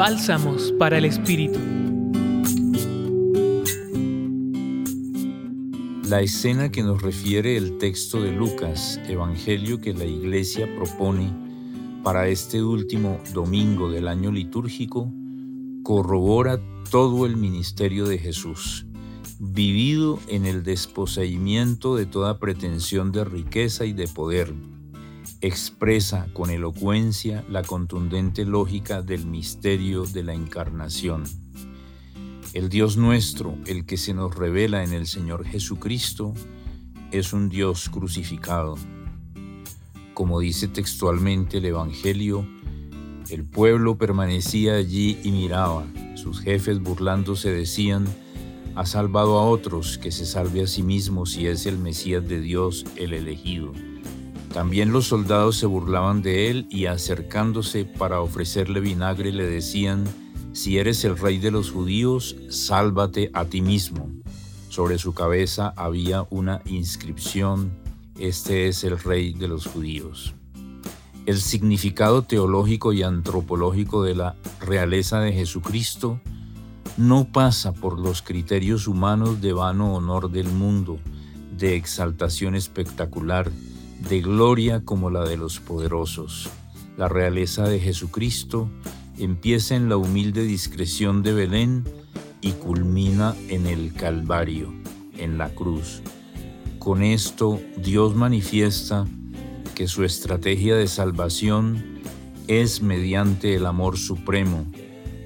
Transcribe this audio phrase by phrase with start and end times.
[0.00, 1.58] Bálsamos para el Espíritu.
[6.08, 11.30] La escena que nos refiere el texto de Lucas, evangelio que la iglesia propone
[12.02, 15.12] para este último domingo del año litúrgico,
[15.82, 16.58] corrobora
[16.90, 18.86] todo el ministerio de Jesús,
[19.38, 24.54] vivido en el desposeimiento de toda pretensión de riqueza y de poder.
[25.42, 31.24] Expresa con elocuencia la contundente lógica del misterio de la encarnación.
[32.52, 36.34] El Dios nuestro, el que se nos revela en el Señor Jesucristo,
[37.10, 38.76] es un Dios crucificado.
[40.12, 42.46] Como dice textualmente el Evangelio,
[43.30, 45.86] el pueblo permanecía allí y miraba.
[46.16, 48.04] Sus jefes burlándose decían,
[48.74, 52.42] ha salvado a otros, que se salve a sí mismo si es el Mesías de
[52.42, 53.72] Dios, el elegido.
[54.52, 60.04] También los soldados se burlaban de él y acercándose para ofrecerle vinagre le decían,
[60.52, 64.10] si eres el rey de los judíos, sálvate a ti mismo.
[64.68, 67.70] Sobre su cabeza había una inscripción,
[68.18, 70.34] este es el rey de los judíos.
[71.26, 76.20] El significado teológico y antropológico de la realeza de Jesucristo
[76.96, 80.98] no pasa por los criterios humanos de vano honor del mundo,
[81.56, 83.50] de exaltación espectacular,
[84.08, 86.48] de gloria como la de los poderosos.
[86.96, 88.70] La realeza de Jesucristo
[89.18, 91.84] empieza en la humilde discreción de Belén
[92.40, 94.72] y culmina en el Calvario,
[95.16, 96.02] en la cruz.
[96.78, 99.06] Con esto Dios manifiesta
[99.74, 102.00] que su estrategia de salvación
[102.48, 104.66] es mediante el amor supremo,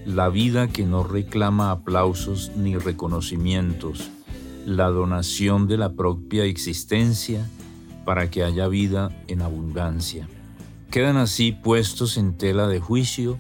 [0.05, 4.11] la vida que no reclama aplausos ni reconocimientos,
[4.67, 7.49] la donación de la propia existencia
[8.05, 10.29] para que haya vida en abundancia.
[10.91, 13.39] Quedan así puestos en tela de juicio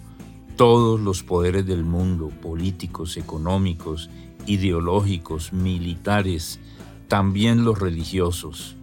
[0.57, 4.11] todos los poderes del mundo, políticos, económicos,
[4.47, 6.61] ideológicos, militares,
[7.09, 8.77] también los religiosos.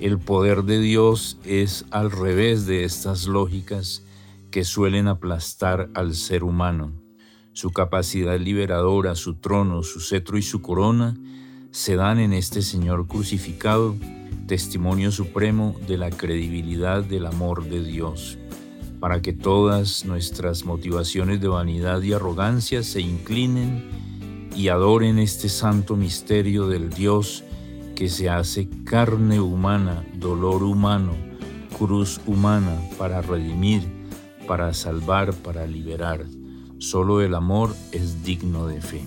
[0.00, 4.02] El poder de Dios es al revés de estas lógicas
[4.50, 6.92] que suelen aplastar al ser humano.
[7.52, 11.16] Su capacidad liberadora, su trono, su cetro y su corona
[11.70, 13.96] se dan en este Señor crucificado,
[14.46, 18.38] testimonio supremo de la credibilidad del amor de Dios,
[19.00, 23.84] para que todas nuestras motivaciones de vanidad y arrogancia se inclinen
[24.54, 27.44] y adoren este santo misterio del Dios
[27.94, 31.12] que se hace carne humana, dolor humano,
[31.78, 33.82] cruz humana para redimir,
[34.46, 36.24] para salvar, para liberar.
[36.78, 39.02] Solo el amor es digno de fe.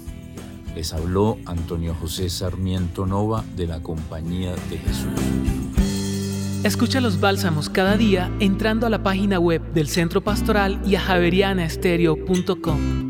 [0.76, 5.12] Les habló Antonio José Sarmiento Nova de la Compañía de Jesús.
[6.64, 11.02] Escucha los bálsamos cada día entrando a la página web del Centro Pastoral y a
[11.02, 13.09] javerianaestereo.com.